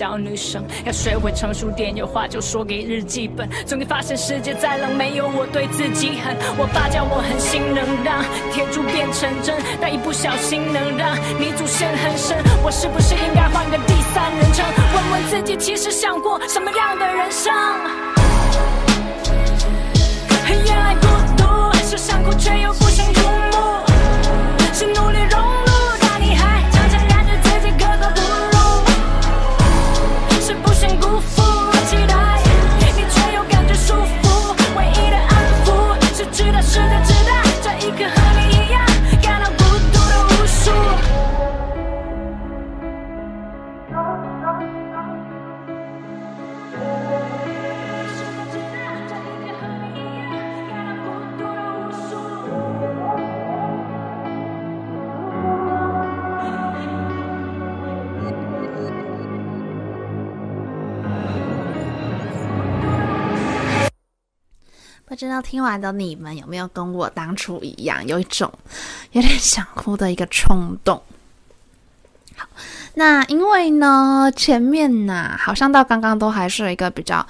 [0.00, 3.46] 小女生，要学会成熟点，有话就说给日记本。
[3.66, 6.34] 终于发现世界再冷，没有我对自己狠。
[6.56, 12.38] 我爸教我狠心能让铁柱变成针，但一不小心能让泥土陷很深。
[12.64, 17.52] 我是不是应该换个第三人称，问问自己，其实想过什么样的人生？
[20.48, 21.44] 原来孤独
[21.84, 23.20] 是想哭却又不想触
[65.30, 68.52] 道听完的你们有没有跟我当初一样，有一种
[69.12, 71.02] 有点想哭的一个冲动？
[72.36, 72.46] 好，
[72.94, 77.26] 那因为呢，前面呐、好像到刚刚都还是一个比较。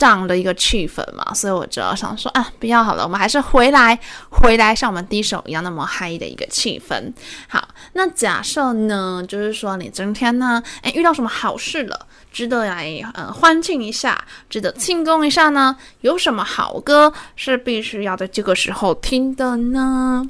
[0.00, 3.98] 这样的一个气氛嘛，所以我就想说啊，不要好了，我们还是回来，
[4.30, 7.12] 回来像我们第一首一样那么嗨的一个气氛。
[7.46, 15.76] 好，那假设呢，就是说你今天呢，诶，遇到什么好事了，值得来呃欢庆一下，值得庆功一下呢？
[16.02, 20.28] 有什么好歌是必须要在这个时候听的呢？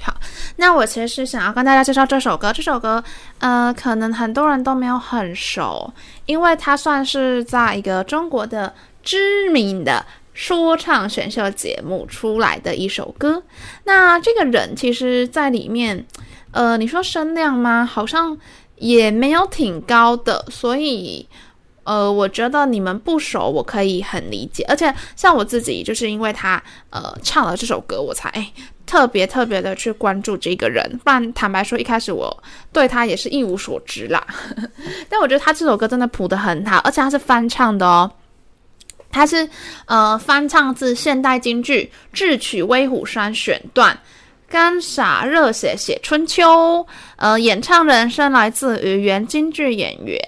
[0.00, 0.12] 好，
[0.56, 2.52] 那我其实是想要跟大家介绍这首歌。
[2.52, 3.02] 这首歌，
[3.38, 5.92] 呃，可能很多人都没有很熟，
[6.26, 8.74] 因为它算是在一个中国的
[9.04, 10.04] 知名的
[10.34, 13.44] 说唱选秀节目出来的一首歌。
[13.84, 16.04] 那这个人其实，在里面，
[16.50, 17.86] 呃，你说声量吗？
[17.86, 18.36] 好像
[18.82, 21.26] 也没有挺高的，所以，
[21.84, 24.64] 呃，我觉得你们不熟，我可以很理解。
[24.68, 26.60] 而且，像我自己，就是因为他，
[26.90, 28.46] 呃，唱了这首歌，我才。
[28.84, 34.26] 特别特别的去关注这个人，不然坦白说，一开始我对他也是一无所知啦。
[35.08, 38.10] 但我觉得他这首歌真的谱得很好，而且他是翻唱的哦。
[39.10, 39.48] 他是
[39.86, 43.98] 呃翻唱自现代京剧《智取威虎山》选段，
[44.52, 46.86] 干洒热血写春秋。
[47.16, 50.20] 呃，演唱人生来自于原京剧演员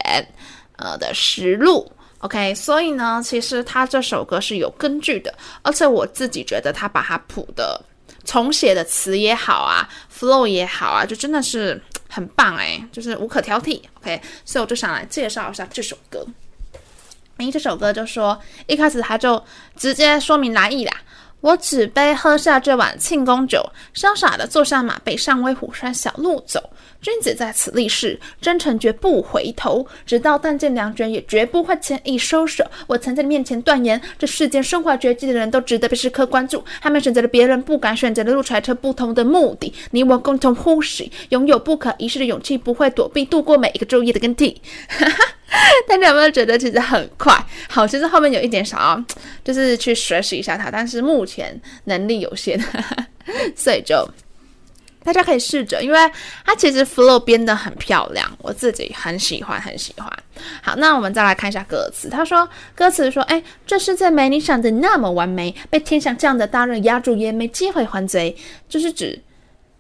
[0.77, 1.93] 呃的实录。
[2.21, 7.79] OK，所以呢，其实他这首歌是有根据的，而且我自己觉得他把它谱的。
[8.25, 13.79] 重写的词也好啊，flow 也好啊，就真的是很棒诶，就是无可挑剔。
[14.01, 16.27] OK，所以我就想来介绍一下这首歌。
[17.37, 19.43] 诶，这首歌就说一开始他就
[19.77, 20.95] 直接说明来意啦。
[21.45, 23.63] 我举杯喝下这碗庆功酒，
[23.95, 26.59] 潇洒的坐上马背上威虎山小路走。
[27.03, 32.65] 君子在此立誓，真诚绝不回头，直到弹尽粮绝也绝不会轻易收手。
[32.87, 36.65] 我曾在你面前断言，这世间身怀绝技的人都值得被时刻关注。
[36.81, 39.71] 他们选择了别人不敢选择的路，揣测不同的目的。
[39.91, 44.59] 你我共同呼吸，拥有不可一世的勇气，不会躲避，度过每一个昼夜的更替。
[44.89, 45.34] 哈哈
[45.87, 47.33] 大家有没有觉得其实很快？
[47.69, 49.05] 好，其实后面有一点想要，
[49.45, 52.59] 就是去学习一下它，但是目前能力有限，
[53.55, 54.09] 所以就
[55.05, 55.99] 大家可以试着，因为
[56.45, 60.11] 它其实 flow 编得很漂亮，我自己很喜欢，很喜欢。
[60.63, 62.09] 好，那我们再来看一下歌词。
[62.09, 68.35] 他说，歌词说：“哎，这世界没你想的那么完美，被天上这样的大人压住也没机会还嘴。”
[68.69, 69.23] 就是指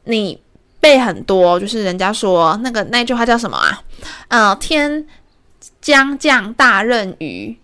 [0.04, 0.40] 你
[0.78, 3.82] 背很多，就是人家说那个那句话叫什么啊？
[4.28, 5.04] 呃，天。
[5.80, 7.56] 将降大任于，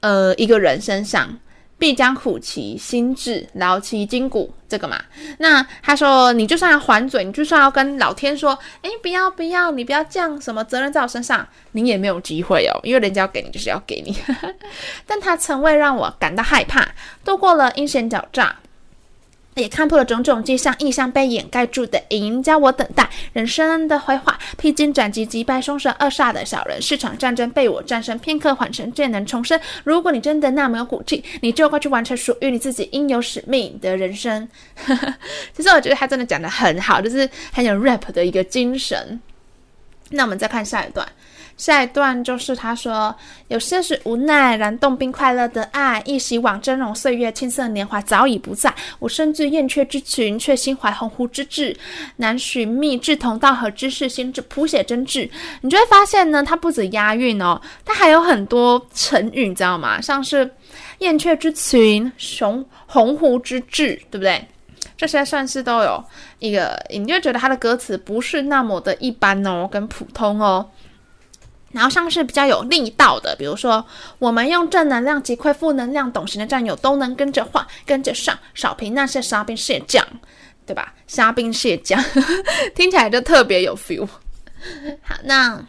[0.00, 1.38] 呃，一个人身上，
[1.78, 5.02] 必将苦其心志，劳其筋骨，这个嘛。
[5.38, 14.16] 那他说，你就算要还嘴，你就算要跟老天说，哎，不要不要，你不要降什么责任在我身上，你也没有机会哦，因为人家要给你就是要给你。
[15.06, 16.88] 但他从未让我感到害怕，
[17.24, 18.56] 度过了阴险狡诈。
[19.54, 24.36] 也看破了种种迹象，异象被掩盖住的影，教我等待人生的辉煌。
[24.58, 29.58] 披荆斩棘，击败凶神恶煞的小人，是场战争被我战胜，片刻缓神，渐能重生。
[29.84, 34.48] 如果你真的那么有骨气，你就快去完成属于你自己应有使命的人生。
[35.56, 39.20] 其实我觉得他真的讲的很好，就是很有 rap 的一个精神。
[40.10, 41.06] 那我们再看下一段。
[41.56, 43.14] 下一段就是他说，
[43.48, 48.74] 有些是无奈，燃动并快乐的爱，忆昔往峥嵘岁月，青涩年华早已不在。
[48.98, 51.76] 我身具燕雀之群，却心怀鸿鹄之志，
[52.16, 55.30] 难寻觅志同道合之士，心志谱写真挚。
[55.60, 60.00] 你就会发现呢，它不止押韵哦，它还有很多成语，你知道吗？
[60.00, 60.50] 像是
[60.98, 64.44] 燕雀之群、雄鸿鹄之志，对不对？
[64.96, 66.02] 这些算是都有
[66.38, 70.68] 一个，你就觉得他的歌词不是那么的一般哦，跟普通哦。
[71.74, 73.84] 然后像是比较有力道的，比如说
[74.18, 80.06] 我们用正能量击溃负能量，懂行的战友都能跟着晃，跟着上，少平那些虾兵蟹将，
[80.64, 80.94] 对吧？
[81.06, 82.02] 虾兵蟹将
[82.74, 84.08] 听起来就特别有 feel。
[85.02, 85.66] 好，那。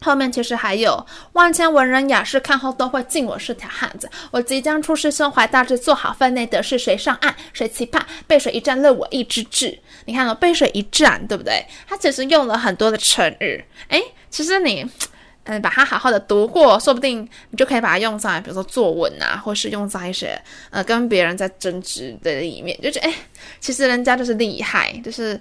[0.00, 4.08] 后面其实还有万千文人雅士看后都会敬我是条汉子。
[4.30, 6.78] 我即将出师，胸怀大志，做好分内的事。
[6.78, 9.76] 谁上岸，谁期盼背水一战，乐我意之志。
[10.04, 11.66] 你看哦，背水一战，对不对？
[11.88, 13.64] 他其实用了很多的成语。
[13.88, 14.00] 诶，
[14.30, 14.84] 其实你，
[15.44, 23.14] 嗯，把它好好的读过，说不定你就可以把它用在，比如说作文啊，或是用在一些呃跟别人在争执的里面，就觉得诶，
[23.60, 25.40] 其实人家就是厉害，就是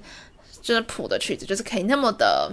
[0.62, 2.52] 就是谱的曲子，就是可以那么的。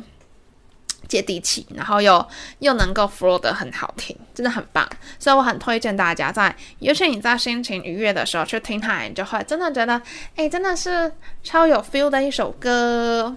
[1.06, 2.26] 接地气，然后又
[2.60, 4.88] 又能够 flow 得很好听，真的很棒。
[5.18, 10.00] 所以我很推荐大家在，尤其你在心情愉悦的时候去听它，你就会真的觉得，
[10.34, 11.12] 哎，真的是
[11.42, 13.36] 超有 feel 的一首歌。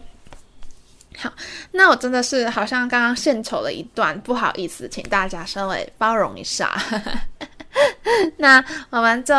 [1.18, 1.32] 好，
[1.72, 6.76] 那我真的是好像刚刚献丑了一段，不好意思，请大家稍微包容一下。
[8.38, 9.34] 那我们就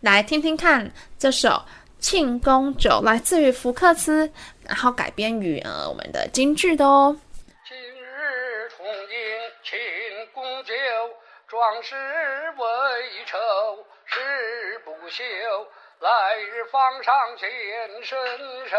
[0.00, 1.62] 来听听看这首。
[2.00, 4.30] 庆功酒来自于福克斯
[4.62, 7.16] 然后改编于呃我们的京剧的哦。
[7.66, 8.92] 今日从迎
[9.64, 9.72] 庆
[10.34, 10.74] 功酒，
[11.48, 11.94] 壮士
[12.58, 13.38] 为酬，
[14.04, 14.20] 誓
[14.84, 15.24] 不休。
[16.00, 17.48] 来日方长显
[18.02, 18.18] 身
[18.68, 18.76] 手，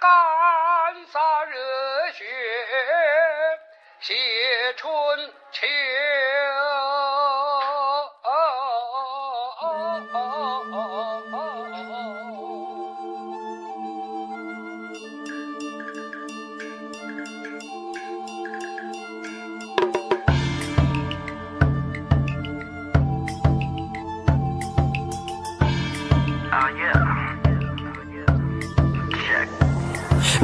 [0.00, 2.24] 干洒热血
[4.00, 4.14] 写
[4.76, 4.90] 春
[5.50, 5.66] 秋。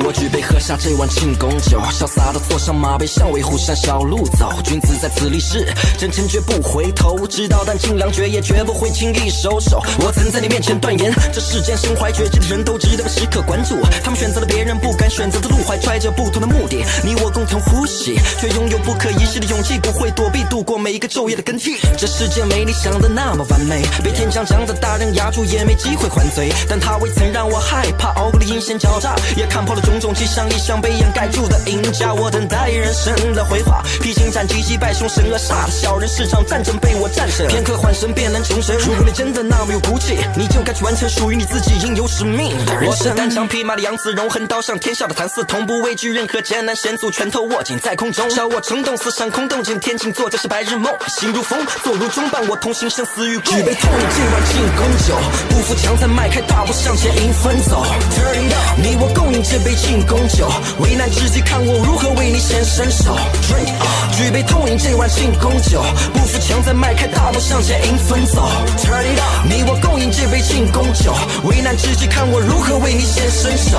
[0.02, 4.52] 我举杯喝下这碗庆功酒，潇洒的坐上马背，向威虎山小路走。
[4.64, 7.26] 君子在此立誓，真诚绝不回头。
[7.28, 9.80] 知道但尽量绝，也绝不会轻易收手。
[10.00, 13.76] 我曾在你面前断言，这世间身怀绝技的人都值得被时刻关注。
[14.02, 16.84] 他们选择了别人不敢选择的路，怀揣着不同的目的。
[17.04, 21.76] 你我共同呼吸，却拥有不可一世的勇气，不会躲避，度过每一个昼夜的更替。
[21.96, 26.52] 这世界没你想的那么完美，被天将降的大人压住也没机会还嘴。
[26.68, 32.12] 但他未曾让我害怕，熬过了阴险狡诈，也看破了种种迹象，一向被掩盖住的赢家。
[32.12, 38.76] 我等待人生的回话，披荆斩棘击败凶神恶煞的小人，市场战争被我战胜，片刻换神便能重生。
[38.78, 42.88] 如果你真的那么有骨气，你就该去完成属于你自己应有使命的人生。
[42.90, 53.54] 我是单枪匹马的杨子荣，横刀向天下的谭嗣同，不畏惧任何艰难险阻，拳头握紧在空中，笑我冲动思想空洞见天晴，做这是白日梦，心如风，坐如钟，伴我同行，生死与共。
[53.56, 55.16] 举杯痛饮这碗庆功酒，
[55.50, 57.84] 不服强再迈开大步向前迎风走。
[57.84, 60.48] Turn it up，你我共饮这杯庆功酒，
[60.78, 63.16] 危难之际看我如何为你显身手。
[63.42, 63.72] Drink，
[64.16, 68.48] 举杯痛饮这碗庆功酒，不服强再迈开大步向前迎风走。
[68.78, 71.14] Turn it up，你我共饮这杯庆功酒，
[71.44, 73.78] 危难之际看我如何为你显身手。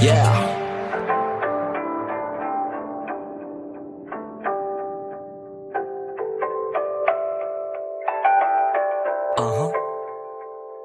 [0.00, 0.47] Yeah。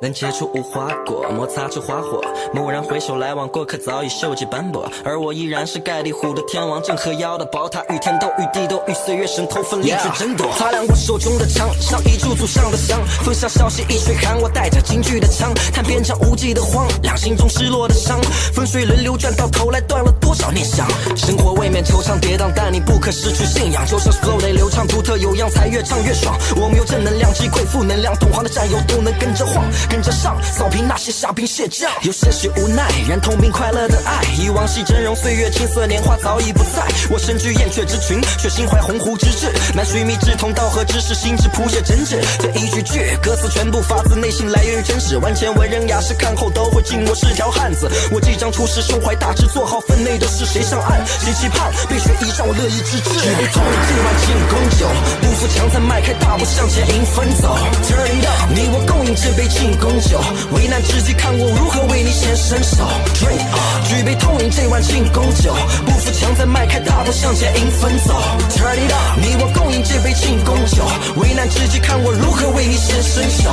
[0.04, 2.20] 能结出无花果，摩擦出花火。
[2.54, 10.51] 蓦然回首，来往过客早已锈迹斑驳，而我依然是盖地虎的天王，镇河妖的宝塔，与天斗，与地斗，与岁月神偷奋力去争夺。
[10.58, 12.99] 擦亮我手中的枪，像一柱柱上的香。
[13.24, 18.20] 风沙消息一吹寒，我带着京剧的腔，叹边疆无际的荒凉，心中失落的伤。
[18.54, 20.86] 风水轮流转，到头来断了多少念想？
[21.16, 23.86] 生活未免惆怅跌宕，但你不可失去信仰。
[23.86, 26.38] 就像 flow 得流畅，独特有样，才越唱越爽。
[26.58, 29.64] 我们有正能量，击溃负能量，懂行的战友都能跟着晃。
[29.94, 34.24] 跟着上，扫平那些虾兵蟹将，有些许无奈，燃透明快乐的爱。
[34.41, 36.82] 以往昔峥嵘岁月，青涩年华早已不在。
[37.12, 39.54] 我身居燕雀之群，却心怀鸿鹄之志。
[39.76, 42.18] 难须弥志同道合之士，心智谱写真挚。
[42.39, 45.16] 这一句句歌词全部发自内心，来源于真实。
[45.18, 47.88] 万千文人雅士看后都会敬我是条汉子。
[48.10, 50.44] 我即将出师，胸怀大志，做好分内的事。
[50.44, 53.10] 谁上岸，谁期盼被雪一战，我乐意之至。
[53.22, 54.88] 举杯痛饮这碗庆功酒，
[55.22, 57.56] 不服强再迈开大步向前迎风走。
[57.86, 60.18] Turn it up，你我共饮这杯庆功酒。
[60.56, 62.88] 危难之际，看我如何为你显身手。
[63.20, 63.44] Drink，
[63.90, 65.54] 举杯痛饮这碗庆功酒，
[65.86, 68.16] 不服强再迈开大步向前迎风走。
[68.56, 70.84] Turn it up，你我共饮这杯庆功酒。
[71.18, 73.52] 危难之际，看我如何为你显身手。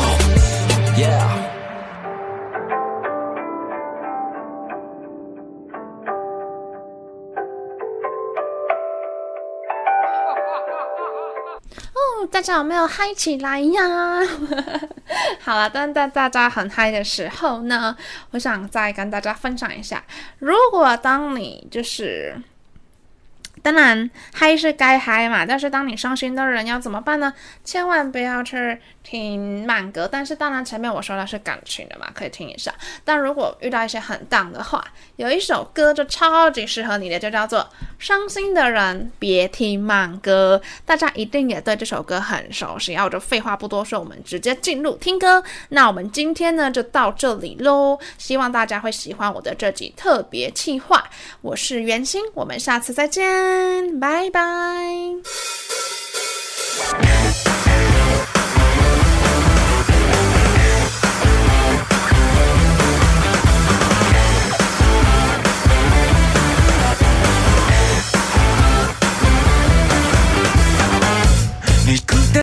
[0.96, 1.49] Yeah。
[12.30, 13.82] 大家有没有嗨起来呀？
[15.40, 17.96] 好了，当大大家很嗨的时候呢，
[18.30, 20.02] 我想再跟大家分享一下，
[20.38, 22.40] 如果当你就是。
[23.62, 27.34] 当然，嗨是该嗨嘛，但是当你伤心的人要怎么办呢？
[27.62, 30.08] 千万不要去听慢歌。
[30.10, 32.74] 但是当然，前面我说的是感情的嘛，可以听一下。
[33.04, 34.84] 但如果遇到一些很荡的话，
[35.16, 37.60] 有一首歌就超级适合你的，就叫做
[37.98, 40.60] 《伤心的人别听慢歌》。
[40.84, 42.92] 大家一定也对这首歌很熟悉。
[42.92, 45.42] 然后我就废话不多说，我们直接进入听歌。
[45.70, 51.04] 那我们今天呢就到这里喽，希望大家会喜欢我的这集特别企划。
[51.40, 53.98] 我是袁心，我们下次再见。
[53.98, 54.40] 拜拜。